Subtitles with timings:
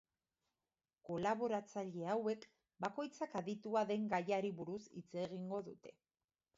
[1.09, 2.49] Kolaboratzaile hauek,
[2.87, 5.99] bakoitzak aditua den gaiari buruz hitz egingo dute.